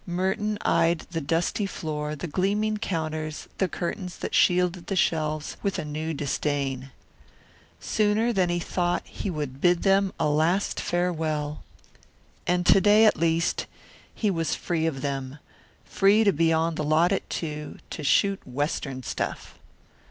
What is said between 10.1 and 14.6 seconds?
a last farewell. And to day, at least, he was